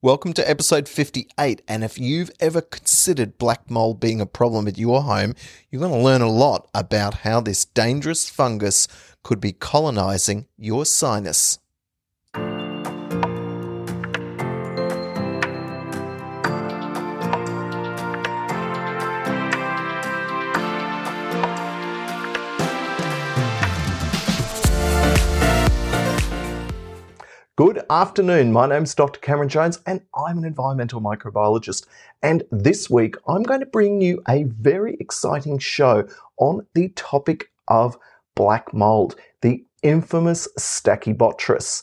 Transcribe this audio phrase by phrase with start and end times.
[0.00, 1.60] Welcome to episode 58.
[1.66, 5.34] And if you've ever considered black mold being a problem at your home,
[5.72, 8.86] you're going to learn a lot about how this dangerous fungus
[9.24, 11.58] could be colonizing your sinus.
[27.58, 28.52] Good afternoon.
[28.52, 29.18] My name's Dr.
[29.18, 31.88] Cameron Jones, and I'm an environmental microbiologist.
[32.22, 37.50] And this week, I'm going to bring you a very exciting show on the topic
[37.66, 37.98] of
[38.36, 41.82] black mold, the infamous Stachybotrys.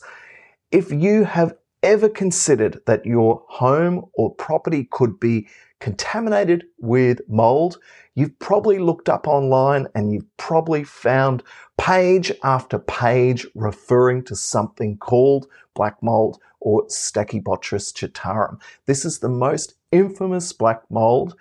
[0.72, 5.46] If you have ever considered that your home or property could be
[5.86, 7.78] contaminated with mold,
[8.16, 11.44] you've probably looked up online and you've probably found
[11.78, 18.60] page after page referring to something called black mold or Stachybotrys chartarum.
[18.86, 21.36] This is the most infamous black mold.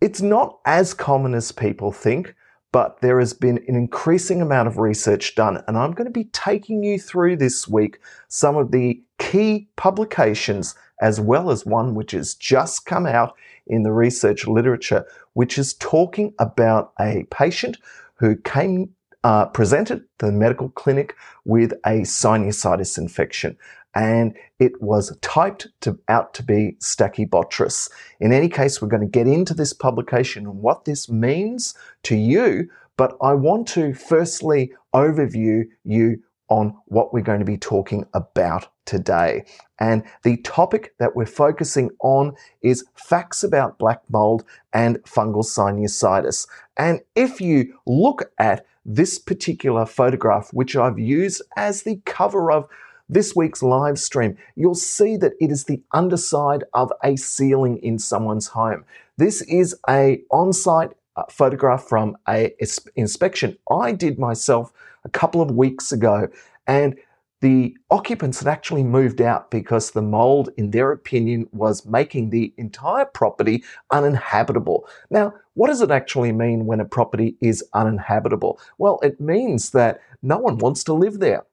[0.00, 2.34] It's not as common as people think,
[2.72, 6.30] but there has been an increasing amount of research done, and I'm going to be
[6.32, 12.12] taking you through this week some of the key publications as well as one which
[12.12, 13.34] has just come out
[13.66, 17.76] in the research literature, which is talking about a patient
[18.14, 18.90] who came
[19.24, 23.56] uh, presented the medical clinic with a sinusitis infection
[23.94, 27.90] and it was typed to, out to be Stachybotrys.
[28.20, 31.74] In any case, we're going to get into this publication and what this means
[32.04, 37.58] to you, but I want to firstly overview you on what we're going to be
[37.58, 39.44] talking about today.
[39.78, 46.48] And the topic that we're focusing on is facts about black mold and fungal sinusitis.
[46.76, 52.66] And if you look at this particular photograph, which I've used as the cover of
[53.10, 57.98] this week's live stream, you'll see that it is the underside of a ceiling in
[57.98, 58.84] someone's home.
[59.16, 62.54] This is a on-site uh, photograph from a
[62.96, 64.72] inspection I did myself
[65.08, 66.28] a couple of weeks ago
[66.66, 66.96] and
[67.40, 72.52] the occupants had actually moved out because the mold, in their opinion, was making the
[72.56, 74.88] entire property uninhabitable.
[75.10, 78.58] Now, what does it actually mean when a property is uninhabitable?
[78.78, 81.44] Well, it means that no one wants to live there.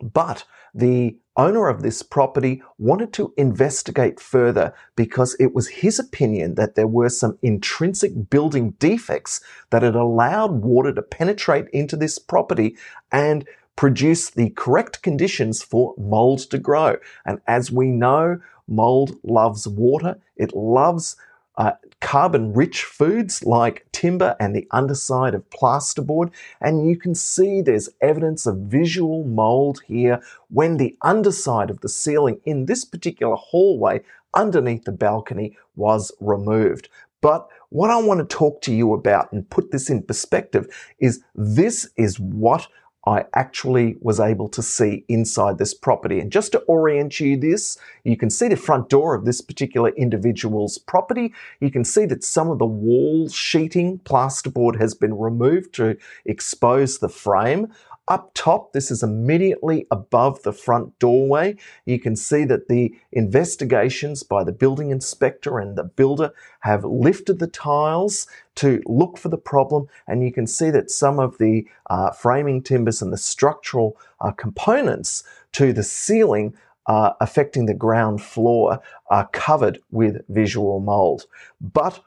[0.00, 0.44] But
[0.74, 6.74] the owner of this property wanted to investigate further because it was his opinion that
[6.74, 12.76] there were some intrinsic building defects that had allowed water to penetrate into this property
[13.10, 16.96] and produce the correct conditions for mold to grow.
[17.24, 20.18] And as we know, mold loves water.
[20.36, 21.16] It loves
[21.56, 26.30] uh, carbon rich foods like timber and the underside of plasterboard.
[26.60, 31.88] And you can see there's evidence of visual mold here when the underside of the
[31.88, 34.02] ceiling in this particular hallway
[34.34, 36.88] underneath the balcony was removed.
[37.20, 40.66] But what I want to talk to you about and put this in perspective
[40.98, 42.68] is this is what
[43.04, 46.20] I actually was able to see inside this property.
[46.20, 49.90] And just to orient you this, you can see the front door of this particular
[49.90, 51.34] individual's property.
[51.60, 56.98] You can see that some of the wall sheeting, plasterboard has been removed to expose
[56.98, 57.72] the frame.
[58.08, 61.56] Up top, this is immediately above the front doorway.
[61.86, 67.38] You can see that the investigations by the building inspector and the builder have lifted
[67.38, 71.66] the tiles to look for the problem, and you can see that some of the
[71.90, 76.54] uh, framing timbers and the structural uh, components to the ceiling
[76.86, 78.80] uh, affecting the ground floor
[79.10, 81.26] are covered with visual mold.
[81.60, 82.02] But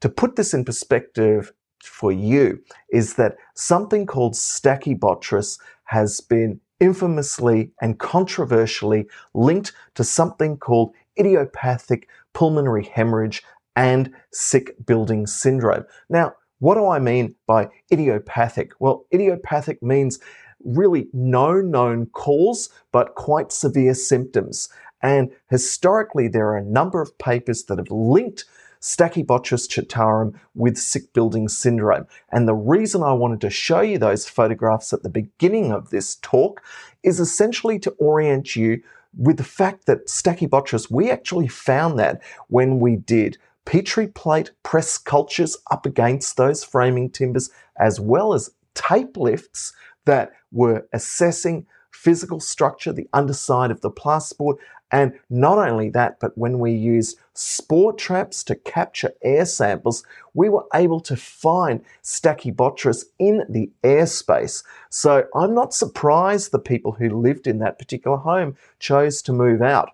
[0.00, 1.52] to put this in perspective,
[1.82, 10.56] for you is that something called Stachybotrys has been infamously and controversially linked to something
[10.56, 13.42] called idiopathic pulmonary hemorrhage
[13.76, 15.84] and sick building syndrome.
[16.08, 18.72] Now, what do I mean by idiopathic?
[18.78, 20.20] Well, idiopathic means
[20.64, 24.68] really no known cause, but quite severe symptoms.
[25.02, 28.44] And historically, there are a number of papers that have linked
[28.80, 32.06] Stachybotrys chartarum with sick building syndrome.
[32.30, 36.16] And the reason I wanted to show you those photographs at the beginning of this
[36.16, 36.62] talk
[37.02, 38.82] is essentially to orient you
[39.16, 44.98] with the fact that Stachybotrys, we actually found that when we did Petri plate press
[44.98, 49.72] cultures up against those framing timbers, as well as tape lifts
[50.04, 54.56] that were assessing physical structure, the underside of the plasterboard,
[54.90, 60.04] and not only that, but when we used spore traps to capture air samples,
[60.34, 64.62] we were able to find Stachybotrys in the airspace.
[64.90, 69.62] So I'm not surprised the people who lived in that particular home chose to move
[69.62, 69.90] out.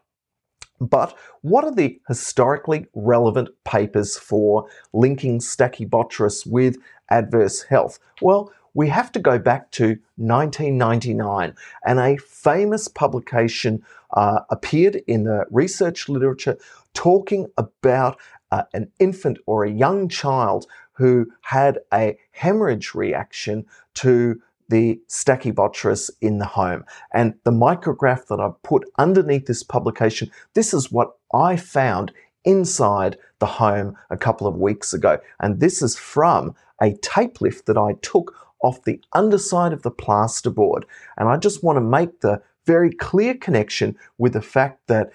[0.80, 6.76] But what are the historically relevant papers for linking Stachybotrys with
[7.10, 7.98] adverse health?
[8.22, 11.54] Well, we have to go back to 1999,
[11.84, 13.82] and a famous publication
[14.12, 16.56] uh, appeared in the research literature
[16.94, 18.18] talking about
[18.50, 26.10] uh, an infant or a young child who had a hemorrhage reaction to the Stachybotrys
[26.20, 26.84] in the home.
[27.12, 32.12] And the micrograph that I've put underneath this publication, this is what I found
[32.44, 35.18] inside the home a couple of weeks ago.
[35.40, 39.90] And this is from a tape lift that I took off the underside of the
[39.90, 40.82] plasterboard.
[41.16, 45.10] And I just want to make the very clear connection with the fact that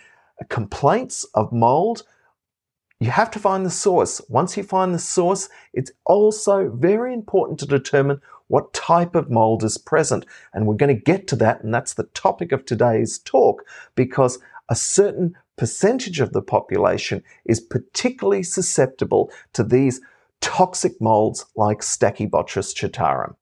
[0.50, 2.03] complaints of mold
[3.03, 4.21] you have to find the source.
[4.29, 8.21] Once you find the source, it's also very important to determine
[8.53, 10.27] what type of mold is present.
[10.53, 13.63] And we're going to get to that, and that's the topic of today's talk,
[13.95, 14.38] because
[14.69, 20.01] a certain percentage of the population is particularly susceptible to these
[20.39, 23.33] toxic molds like Stachybotrys chartarum.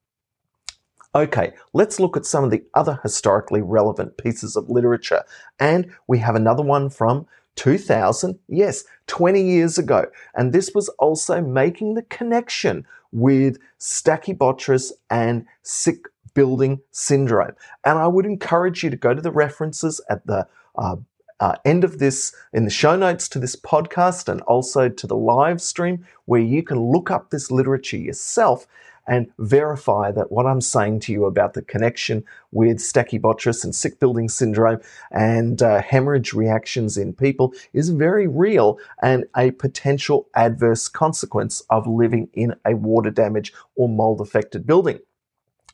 [1.13, 5.23] Okay, let's look at some of the other historically relevant pieces of literature.
[5.59, 7.27] And we have another one from
[7.57, 10.05] 2000, yes, 20 years ago.
[10.35, 17.55] And this was also making the connection with Stachybotrys and sick building syndrome.
[17.83, 20.95] And I would encourage you to go to the references at the uh,
[21.39, 25.15] uh, end of this, in the show notes to this podcast, and also to the
[25.15, 28.67] live stream, where you can look up this literature yourself
[29.07, 33.99] and verify that what I'm saying to you about the connection with stachybotrys and sick
[33.99, 34.79] building syndrome
[35.11, 41.87] and uh, hemorrhage reactions in people is very real and a potential adverse consequence of
[41.87, 44.99] living in a water damage or mold affected building.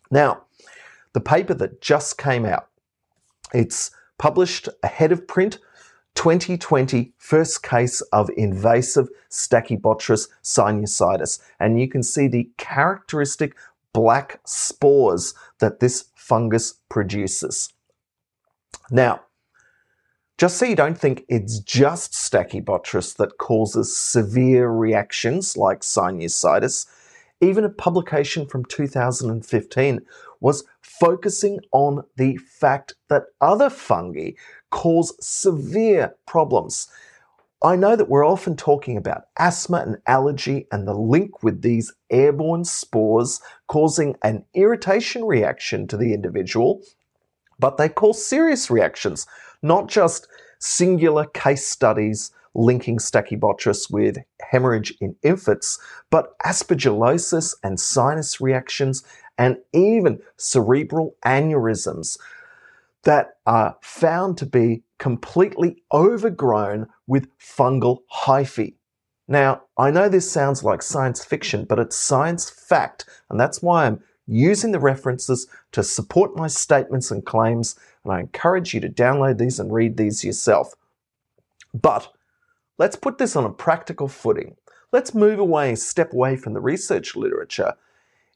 [0.10, 0.44] Now,
[1.14, 2.70] the paper that just came out,
[3.54, 5.60] it's published ahead of print
[6.18, 11.40] 2020 first case of invasive Stachybotrys sinusitis.
[11.60, 13.56] And you can see the characteristic
[13.94, 17.72] black spores that this fungus produces.
[18.90, 19.22] Now,
[20.40, 26.88] just so you don't think it's just Stachybotrys that causes severe reactions like sinusitis,
[27.42, 30.02] even a publication from 2015
[30.40, 34.32] was focusing on the fact that other fungi
[34.70, 36.88] cause severe problems.
[37.64, 41.94] I know that we're often talking about asthma and allergy and the link with these
[42.12, 46.84] airborne spores causing an irritation reaction to the individual,
[47.60, 49.26] but they cause serious reactions,
[49.64, 50.28] not just
[50.60, 59.04] singular case studies linking stachybotrys with hemorrhage in infants, but aspergillosis and sinus reactions
[59.38, 62.18] and even cerebral aneurysms
[63.04, 68.74] that are found to be completely overgrown with fungal hyphae.
[69.28, 73.86] Now, I know this sounds like science fiction, but it's science fact, and that's why
[73.86, 78.90] I'm using the references to support my statements and claims, and I encourage you to
[78.90, 80.74] download these and read these yourself.
[81.74, 82.12] But
[82.78, 84.56] let's put this on a practical footing.
[84.92, 87.74] Let's move away, step away from the research literature.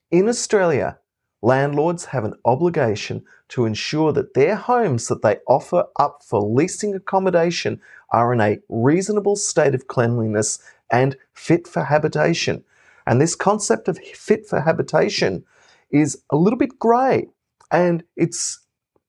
[0.09, 0.97] In Australia,
[1.41, 6.93] landlords have an obligation to ensure that their homes that they offer up for leasing
[6.93, 7.79] accommodation
[8.11, 10.59] are in a reasonable state of cleanliness
[10.91, 12.63] and fit for habitation.
[13.07, 15.43] And this concept of fit for habitation
[15.89, 17.27] is a little bit grey
[17.71, 18.59] and it's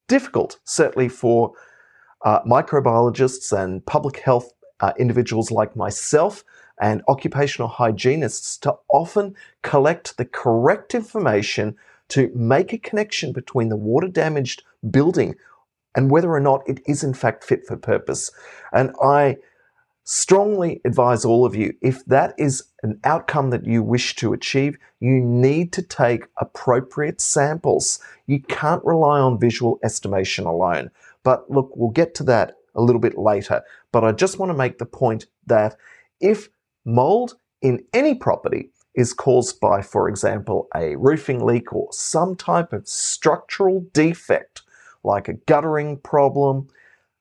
[0.08, 1.52] difficult, certainly for
[2.24, 6.44] uh, microbiologists and public health uh, individuals like myself
[6.80, 11.76] and occupational hygienists to often collect the correct information
[12.08, 15.34] to make a connection between the water damaged building
[15.94, 18.30] and whether or not it is in fact fit for purpose.
[18.72, 19.36] And I
[20.04, 24.76] strongly advise all of you if that is an outcome that you wish to achieve,
[24.98, 28.00] you need to take appropriate samples.
[28.26, 30.90] You can't rely on visual estimation alone.
[31.22, 33.62] But look, we'll get to that a little bit later.
[33.92, 35.76] But I just want to make the point that
[36.20, 36.48] if
[36.84, 42.72] mold in any property is caused by, for example, a roofing leak or some type
[42.72, 44.62] of structural defect,
[45.02, 46.68] like a guttering problem,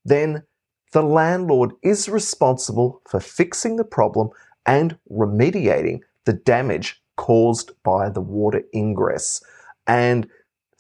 [0.03, 0.43] then
[0.91, 4.29] the landlord is responsible for fixing the problem
[4.65, 9.41] and remediating the damage caused by the water ingress.
[9.88, 10.29] And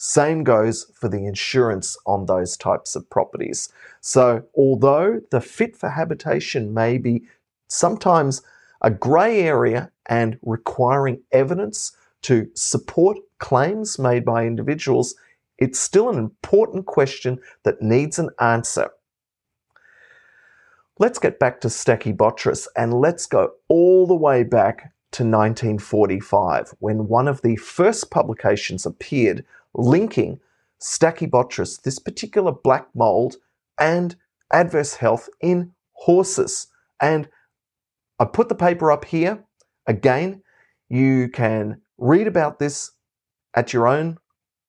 [0.03, 3.69] same goes for the insurance on those types of properties.
[3.99, 7.21] So, although the fit for habitation may be
[7.67, 8.41] sometimes
[8.81, 15.13] a grey area and requiring evidence to support claims made by individuals,
[15.59, 18.89] it's still an important question that needs an answer.
[20.97, 27.07] let's get back to Stachybotrys and let's go all the way back to 1945 when
[27.07, 30.39] one of the first publications appeared linking
[30.81, 33.35] Stachybotrys, this particular black mold,
[33.79, 34.15] and
[34.51, 36.67] adverse health in horses.
[36.99, 37.29] And
[38.19, 39.43] I put the paper up here.
[39.87, 40.41] Again,
[40.89, 42.91] you can read about this
[43.55, 44.17] at your own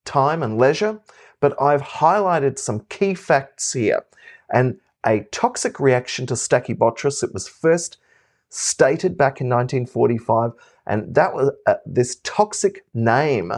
[0.04, 1.00] time and leisure,
[1.40, 4.04] but I've highlighted some key facts here.
[4.52, 7.98] And a toxic reaction to Stachybotrys, it was first
[8.50, 10.52] stated back in 1945,
[10.86, 13.52] and that was uh, this toxic name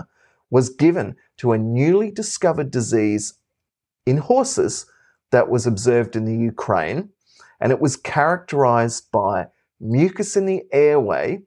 [0.55, 3.35] was given to a newly discovered disease
[4.07, 4.87] in horses
[5.33, 7.09] that was observed in the Ukraine,
[7.61, 9.49] and it was characterized by
[9.81, 11.43] mucus in the airway,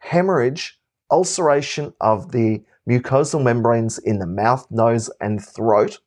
[0.00, 0.78] hemorrhage,
[1.10, 6.00] ulceration of the mucosal membranes in the mouth, nose, and throat.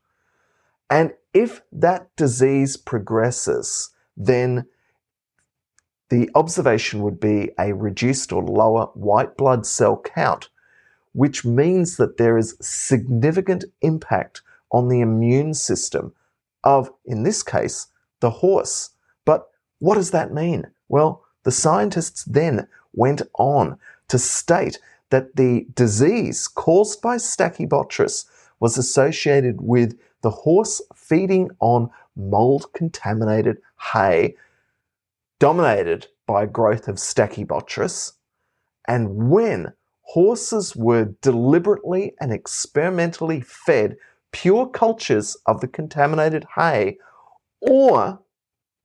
[0.88, 4.67] And if that disease progresses, then
[6.09, 10.50] the observation would be a reduced or lower white blood cell count,
[11.19, 16.13] which means that there is significant impact on the immune system
[16.63, 17.88] of, in this case,
[18.21, 18.91] the horse.
[19.25, 19.49] But
[19.79, 20.67] what does that mean?
[20.88, 28.23] Well, the scientists then went on to state that the disease caused by Stachybotrys
[28.61, 33.57] was associated with the horse feeding on mold contaminated
[33.91, 34.38] hay
[35.38, 38.13] dominated by growth of Stachybotrys.
[38.88, 39.73] And when
[40.10, 43.96] horses were deliberately and experimentally fed
[44.32, 46.98] pure cultures of the contaminated hay
[47.62, 48.20] or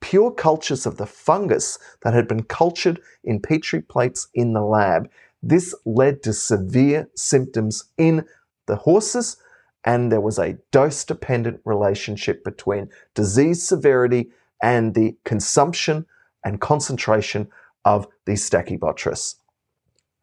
[0.02, 5.09] pure cultures of the fungus that had been cultured in petri plates in the lab.
[5.43, 8.26] This led to severe symptoms in
[8.66, 9.38] the horses,
[9.83, 14.31] and there was a dose dependent relationship between disease severity
[14.62, 16.04] and the consumption
[16.45, 17.49] and concentration
[17.87, 19.37] of the Stachybotrys.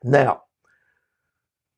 [0.04, 0.44] Now,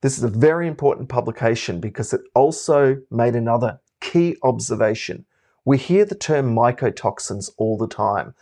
[0.03, 5.23] this is a very important publication because it also made another key observation.
[5.63, 8.35] We hear the term mycotoxins all the time.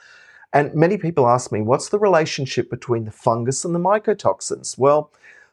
[0.51, 4.75] And many people ask me, what's the relationship between the fungus and the mycotoxins?
[4.75, 5.11] Well,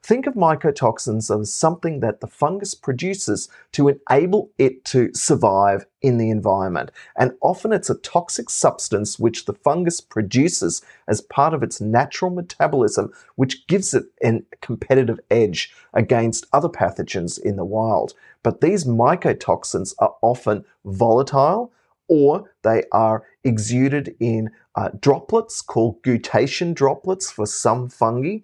[0.08, 6.16] Think of mycotoxins as something that the fungus produces to enable it to survive in
[6.16, 6.90] the environment.
[7.14, 12.30] And often it's a toxic substance which the fungus produces as part of its natural
[12.30, 18.14] metabolism, which gives it a competitive edge against other pathogens in the wild.
[18.42, 21.70] But these mycotoxins are often volatile
[22.08, 28.38] or they are exuded in uh, droplets called guttation droplets for some fungi.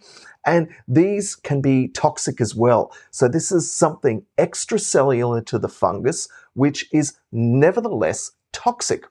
[0.47, 2.92] And these can be toxic as well.
[3.11, 9.06] So, this is something extracellular to the fungus, which is nevertheless toxic.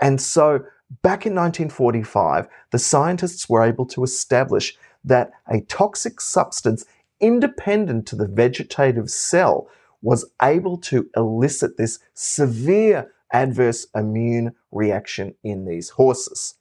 [0.00, 0.60] And so,
[1.02, 6.84] back in 1945, the scientists were able to establish that a toxic substance
[7.20, 9.68] independent to the vegetative cell
[10.00, 16.54] was able to elicit this severe adverse immune reaction in these horses.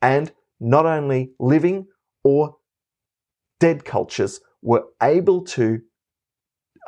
[0.00, 1.86] And not only living
[2.24, 2.56] or
[3.60, 5.80] dead cultures were able to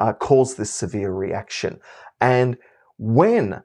[0.00, 1.80] uh, cause this severe reaction.
[2.20, 2.56] And
[2.98, 3.62] when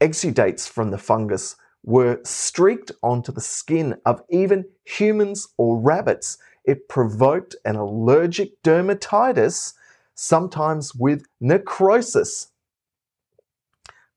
[0.00, 6.88] exudates from the fungus were streaked onto the skin of even humans or rabbits, it
[6.88, 9.74] provoked an allergic dermatitis,
[10.14, 12.51] sometimes with necrosis.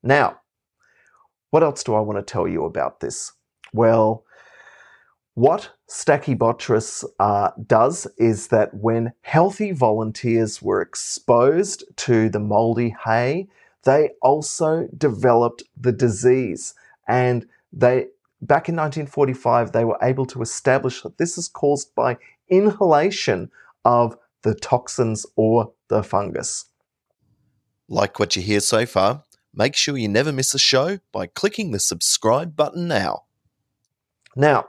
[0.06, 0.40] Now,
[1.50, 3.32] what else do I want to tell you about this?
[3.72, 4.24] Well,
[5.34, 13.48] what Stachybotrys uh, does is that when healthy volunteers were exposed to the moldy hay,
[13.82, 16.74] they also developed the disease.
[17.08, 18.06] And they,
[18.40, 22.16] back in 1945, they were able to establish that this is caused by
[22.48, 23.50] inhalation
[23.84, 26.66] of the toxins or the fungus.
[27.88, 29.24] Like what you hear so far?
[29.58, 33.24] Make sure you never miss a show by clicking the subscribe button now.
[34.36, 34.66] Now,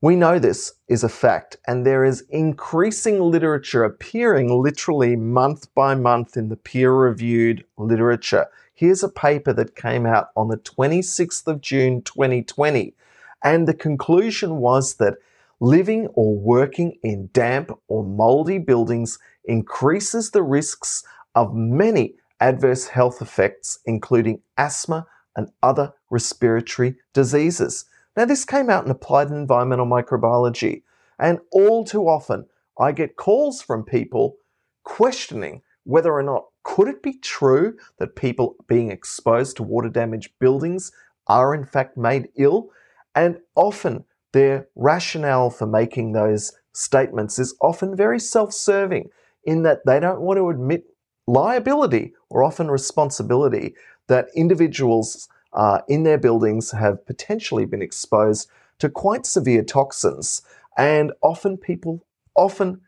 [0.00, 5.96] we know this is a fact, and there is increasing literature appearing literally month by
[5.96, 8.46] month in the peer reviewed literature.
[8.72, 12.94] Here's a paper that came out on the 26th of June 2020,
[13.42, 15.14] and the conclusion was that
[15.58, 21.02] living or working in damp or moldy buildings increases the risks
[21.34, 22.14] of many
[22.44, 27.86] adverse health effects, including asthma and other respiratory diseases.
[28.18, 30.82] Now, this came out in Applied Environmental Microbiology,
[31.18, 32.44] and all too often
[32.78, 34.36] I get calls from people
[34.84, 40.32] questioning whether or not could it be true that people being exposed to water damaged
[40.38, 40.92] buildings
[41.26, 42.68] are in fact made ill,
[43.14, 49.08] and often their rationale for making those statements is often very self serving
[49.44, 50.84] in that they don't want to admit
[51.26, 53.74] liability or often responsibility
[54.08, 60.42] that individuals uh, in their buildings have potentially been exposed to quite severe toxins.
[60.76, 62.04] And often people
[62.34, 62.80] often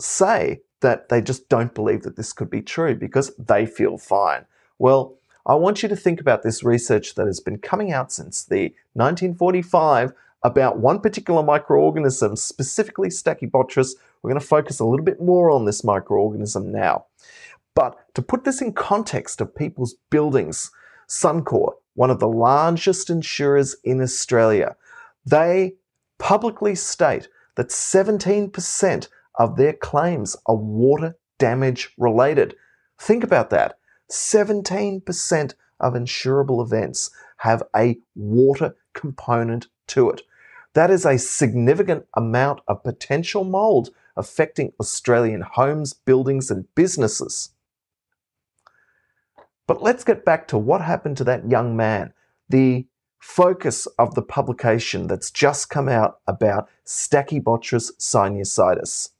[0.00, 4.46] say that they just don't believe that this could be true because they feel fine.
[4.78, 5.16] Well,
[5.46, 8.74] I want you to think about this research that has been coming out since the
[8.94, 13.94] 1945 about one particular microorganism, specifically Stachybotrys.
[14.22, 17.06] We're going to focus a little bit more on this microorganism now.
[17.74, 20.70] But to put this in context of people's buildings,
[21.08, 24.76] Suncorp, one of the largest insurers in Australia,
[25.26, 25.74] they
[26.18, 32.54] publicly state that 17% of their claims are water damage related.
[32.98, 33.78] Think about that.
[34.10, 40.22] 17% of insurable events have a water component to it.
[40.74, 47.50] That is a significant amount of potential mold affecting Australian homes, buildings, and businesses.
[49.66, 52.12] But let's get back to what happened to that young man.
[52.48, 52.86] The
[53.18, 59.10] focus of the publication that's just come out about Stachybotrys sinusitis.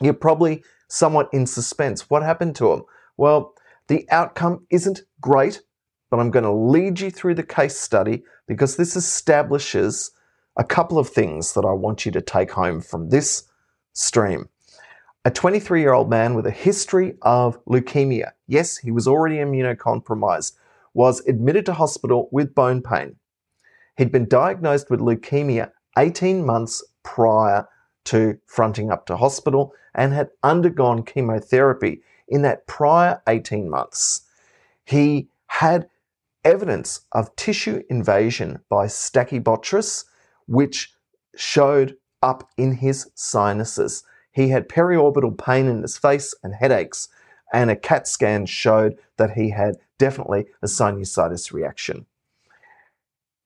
[0.00, 2.10] You're probably somewhat in suspense.
[2.10, 2.82] What happened to him?
[3.16, 3.54] Well,
[3.88, 5.62] the outcome isn't great,
[6.10, 10.10] but I'm going to lead you through the case study because this establishes
[10.56, 13.44] a couple of things that I want you to take home from this
[13.92, 14.48] stream.
[15.24, 20.52] A 23 year old man with a history of leukemia, yes, he was already immunocompromised,
[20.94, 23.16] was admitted to hospital with bone pain.
[23.96, 27.66] He'd been diagnosed with leukemia 18 months prior
[28.04, 34.22] to fronting up to hospital and had undergone chemotherapy in that prior 18 months.
[34.84, 35.88] He had
[36.44, 40.04] evidence of tissue invasion by Stachybotrys,
[40.46, 40.92] which
[41.36, 44.04] showed up in his sinuses.
[44.32, 47.08] He had periorbital pain in his face and headaches,
[47.52, 52.06] and a CAT scan showed that he had definitely a sinusitis reaction.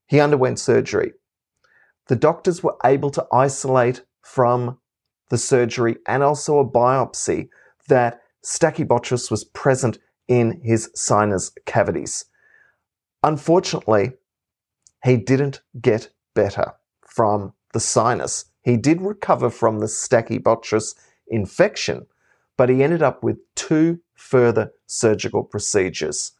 [0.06, 1.12] He underwent surgery.
[2.08, 4.78] The doctors were able to isolate from
[5.28, 7.48] the surgery and also a biopsy
[7.88, 12.24] that Stachybotrys was present in his sinus cavities.
[13.22, 14.12] Unfortunately,
[15.04, 16.74] he didn't get better
[17.10, 18.46] from the sinus.
[18.62, 20.94] He did recover from the Stachybotrys
[21.28, 22.06] infection,
[22.56, 26.32] but he ended up with two further surgical procedures.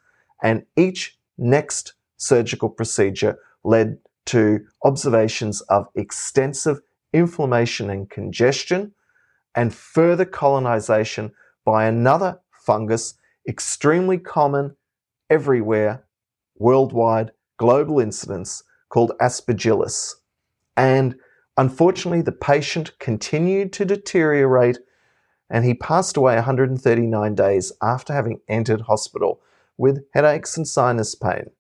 [0.43, 6.81] And each next surgical procedure led to observations of extensive
[7.13, 8.93] inflammation and congestion,
[9.57, 11.33] and further colonization
[11.65, 13.15] by another fungus
[13.49, 14.77] extremely common
[15.29, 16.05] everywhere,
[16.57, 20.15] worldwide, global incidence called aspergillus.
[20.77, 21.17] And
[21.57, 24.79] unfortunately, the patient continued to deteriorate
[25.51, 29.41] and he passed away 139 days after having entered hospital
[29.77, 31.51] with headaches and sinus pain.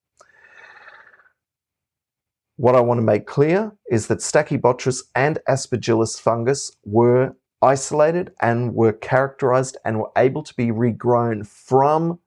[2.57, 8.75] What I want to make clear is that Stachybotrys and Aspergillus fungus were isolated and
[8.75, 12.20] were characterized and were able to be regrown from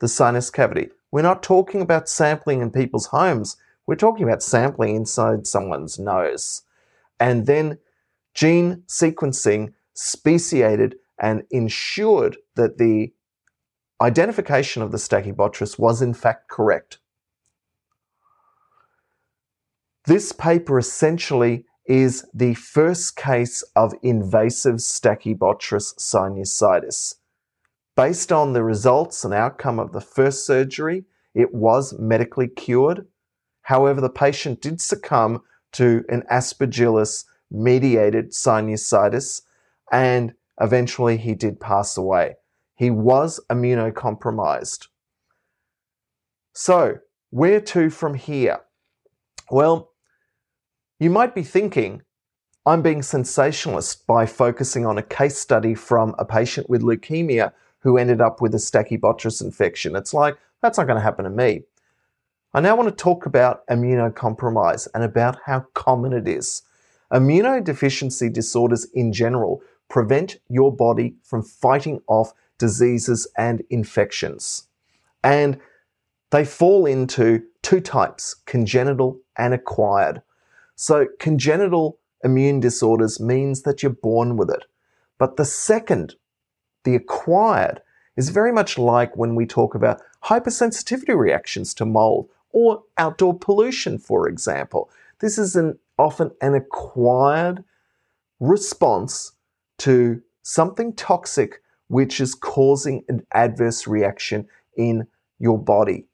[0.00, 0.88] the sinus cavity.
[1.10, 3.56] We're not talking about sampling in people's homes.
[3.86, 6.62] We're talking about sampling inside someone's nose.
[7.18, 7.78] And then
[8.34, 13.12] gene sequencing speciated and ensured that the
[14.00, 16.98] identification of the Stachybotrys was in fact correct.
[20.06, 27.16] This paper essentially is the first case of invasive Stachybotrys sinusitis.
[27.94, 33.06] Based on the results and outcome of the first surgery, it was medically cured.
[33.62, 39.42] However, the patient did succumb to an aspergillus mediated sinusitis
[39.90, 42.36] and eventually he did pass away.
[42.74, 44.88] He was immunocompromised.
[46.54, 46.98] So,
[47.30, 48.60] where to from here?
[49.50, 49.92] Well,
[50.98, 52.02] you might be thinking,
[52.64, 57.98] I'm being sensationalist by focusing on a case study from a patient with leukemia who
[57.98, 59.96] ended up with a Stachybotrys infection.
[59.96, 61.64] It's like, that's not going to happen to me.
[62.54, 66.62] I now want to talk about immunocompromise and about how common it is.
[67.10, 74.64] Immunodeficiency disorders in general prevent your body from fighting off diseases and infections.
[75.24, 75.60] And
[76.30, 80.20] they fall into two types congenital and acquired.
[80.76, 84.64] So, congenital immune disorders means that you're born with it.
[85.18, 86.16] But the second,
[86.84, 87.80] the acquired,
[88.16, 93.98] is very much like when we talk about hypersensitivity reactions to mold or outdoor pollution,
[93.98, 94.90] for example.
[95.20, 97.64] This is an, often an acquired
[98.40, 99.32] response
[99.78, 105.06] to something toxic which is causing an adverse reaction in
[105.38, 106.06] your body.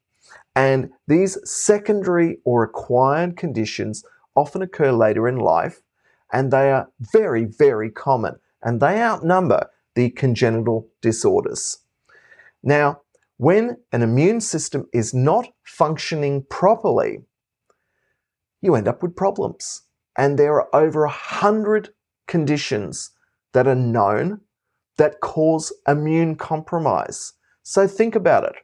[0.55, 4.03] And these secondary or acquired conditions
[4.35, 5.81] often occur later in life,
[6.33, 11.79] and they are very, very common, and they outnumber the congenital disorders.
[12.61, 13.01] Now,
[13.39, 17.19] when an immune system is not functioning properly,
[18.61, 19.83] you end up with problems.
[20.17, 21.91] And there are over a hundred
[22.27, 23.11] conditions
[23.53, 24.41] that are known
[24.97, 27.31] that cause immune compromise.
[27.63, 28.55] So think about it.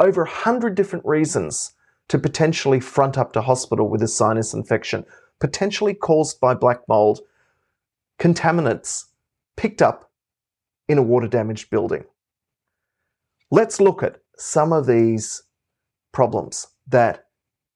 [0.00, 1.74] Over a hundred different reasons
[2.08, 5.04] to potentially front up to hospital with a sinus infection,
[5.38, 7.20] potentially caused by black mold,
[8.18, 9.04] contaminants
[9.58, 10.10] picked up
[10.88, 12.06] in a water damaged building.
[13.50, 15.42] Let's look at some of these
[16.12, 17.26] problems that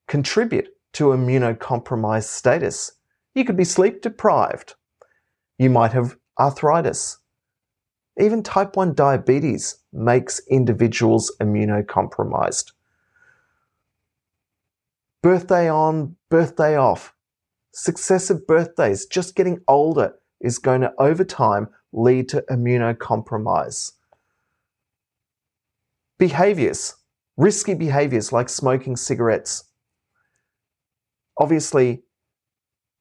[0.07, 2.93] contribute to immunocompromised status.
[3.35, 4.75] You could be sleep deprived.
[5.59, 7.19] You might have arthritis.
[8.21, 12.73] Even type 1 diabetes makes individuals immunocompromised.
[15.23, 17.15] Birthday on, birthday off.
[17.73, 23.93] Successive birthdays, just getting older, is going to, over time, lead to immunocompromise.
[26.19, 26.95] Behaviors,
[27.37, 29.65] risky behaviors like smoking cigarettes.
[31.39, 32.03] Obviously,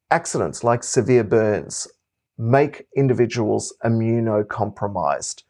[0.10, 1.88] accidents like severe burns
[2.38, 5.43] make individuals immunocompromised.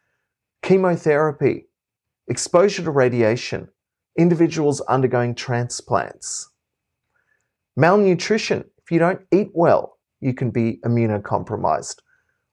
[0.61, 1.67] Chemotherapy,
[2.27, 3.69] exposure to radiation,
[4.17, 6.49] individuals undergoing transplants.
[7.77, 11.95] Malnutrition, if you don't eat well, you can be immunocompromised.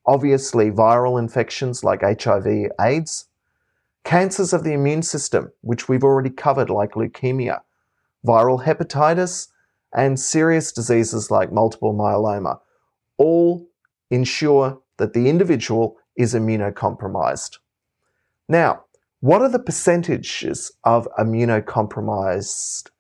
[0.07, 3.28] Obviously, viral infections like HIV, AIDS,
[4.05, 7.61] Cancers of the immune system, which we've already covered, like leukemia,
[8.27, 9.49] viral hepatitis,
[9.95, 12.59] and serious diseases like multiple myeloma,
[13.17, 13.67] all
[14.11, 17.59] ensure that the individual is immunocompromised.
[18.49, 18.85] Now,
[19.21, 22.91] what are the percentages of immunocompromised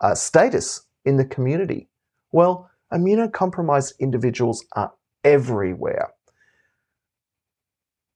[0.00, 1.88] uh, status in the community?
[2.32, 4.92] Well, immunocompromised individuals are
[5.24, 6.10] everywhere.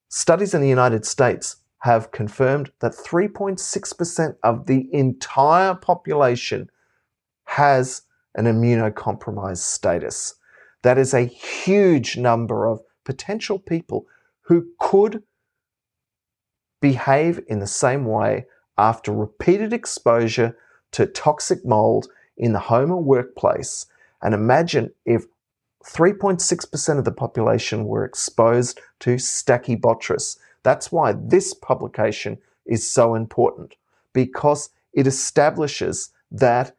[0.08, 6.70] Studies in the United States have confirmed that 3.6% of the entire population
[7.44, 8.02] has
[8.36, 10.36] an immunocompromised status.
[10.82, 14.06] That is a huge number of potential people
[14.42, 15.24] who could
[16.80, 18.46] behave in the same way
[18.78, 20.56] after repeated exposure
[20.92, 23.86] to toxic mold in the home or workplace.
[24.22, 25.24] And imagine if
[25.84, 33.74] 3.6% of the population were exposed to Stachybotrys, that's why this publication is so important
[34.12, 36.74] because it establishes that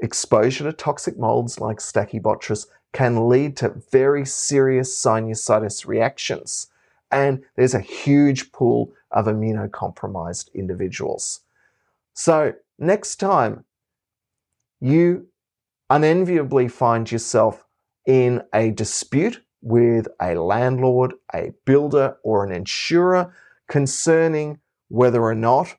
[0.00, 6.68] exposure to toxic molds like Stachybotrys can lead to very serious sinusitis reactions.
[7.10, 11.40] And there's a huge pool of immunocompromised individuals.
[12.14, 13.64] So, next time
[14.80, 15.28] you
[15.90, 17.64] unenviably find yourself
[18.06, 23.32] in a dispute with a landlord, a builder, or an insurer
[23.68, 25.76] concerning whether or not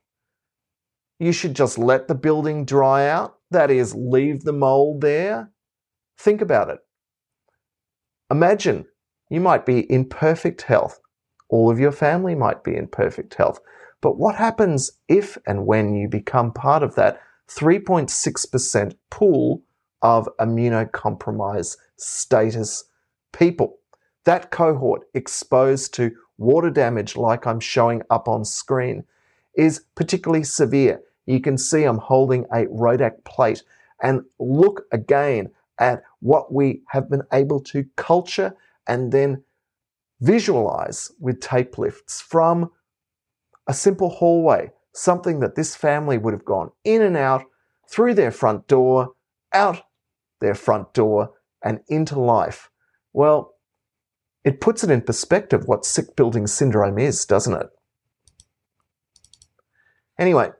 [1.20, 5.52] you should just let the building dry out, that is, leave the mold there.
[6.18, 6.80] Think about it.
[8.32, 8.86] Imagine
[9.30, 11.00] you might be in perfect health.
[11.50, 13.60] All of your family might be in perfect health.
[14.02, 19.62] But what happens if and when you become part of that 3.6% pool
[20.02, 22.86] of immunocompromised status
[23.34, 23.80] people.
[24.26, 29.04] That cohort exposed to water damage, like I'm showing up on screen,
[29.56, 31.02] is particularly severe.
[31.26, 33.64] You can see I'm holding a RODAC plate
[34.02, 38.56] and look again at what we have been able to culture
[38.88, 39.44] and then
[40.22, 42.72] visualize with tape lifts from
[43.68, 47.44] a simple hallway, something that this family would have gone in and out
[47.90, 49.14] through their front door,
[49.54, 49.82] out
[50.40, 51.32] their front door,
[51.64, 52.70] and into life.
[53.14, 53.54] Well,
[54.44, 57.70] it puts it in perspective what sick building syndrome is, doesn't it?
[60.20, 60.52] Anyway,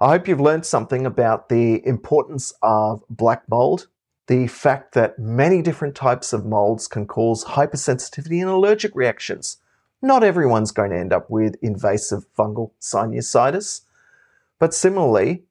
[0.00, 3.88] I hope you've learned something about the importance of black mold,
[4.26, 9.58] the fact that many different types of molds can cause hypersensitivity and allergic reactions.
[10.00, 13.82] Not everyone's going to end up with invasive fungal sinusitis,
[14.58, 15.44] but similarly,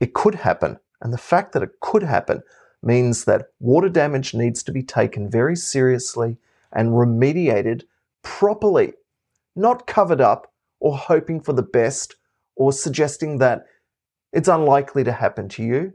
[0.00, 0.80] it could happen.
[1.00, 2.42] And the fact that it could happen
[2.82, 6.38] means that water damage needs to be taken very seriously
[6.72, 7.84] and remediated
[8.22, 8.94] properly,
[9.56, 12.16] not covered up or hoping for the best
[12.56, 13.66] or suggesting that
[14.32, 15.92] It's unlikely to happen to you.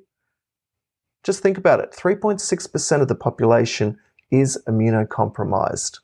[1.23, 3.97] Just think about it 3.6% of the population
[4.31, 5.99] is immunocompromised.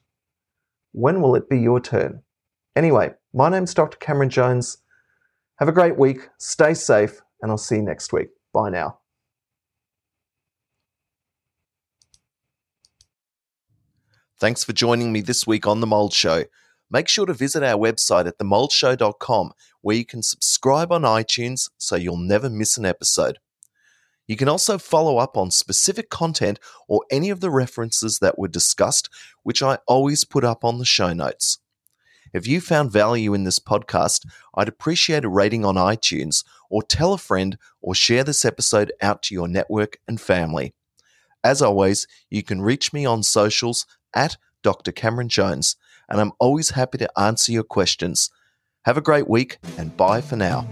[0.94, 2.24] When will it be your turn?
[2.76, 3.98] Anyway, my name's Dr.
[3.98, 4.78] Cameron Jones.
[5.60, 8.30] Have a great week, stay safe, and I'll see you next week.
[8.54, 9.01] Bye now.
[14.42, 16.46] Thanks for joining me this week on The Mold Show.
[16.90, 19.52] Make sure to visit our website at themoldshow.com
[19.82, 23.38] where you can subscribe on iTunes so you'll never miss an episode.
[24.28, 28.48] You can also follow up on specific content or any of the references that were
[28.48, 29.10] discussed,
[29.44, 31.60] which I always put up on the show notes.
[32.34, 34.26] If you found value in this podcast,
[34.56, 39.22] I'd appreciate a rating on iTunes or tell a friend or share this episode out
[39.22, 40.74] to your network and family.
[41.44, 44.92] As always, you can reach me on socials at Dr.
[44.92, 45.76] Cameron Jones,
[46.10, 48.30] and I'm always happy to answer your questions.
[48.86, 50.68] Have a great week and bye for now.